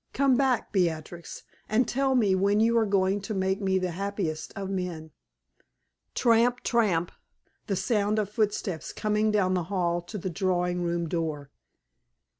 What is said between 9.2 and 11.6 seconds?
down the hall to the drawing room door.